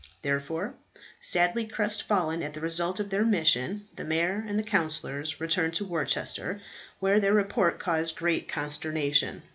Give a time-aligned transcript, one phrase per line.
[0.23, 0.73] Therefore,
[1.19, 6.59] sadly crestfallen at the result of their mission, the mayor and councillors returned to Worcester,
[6.99, 9.43] where their report caused great consternation.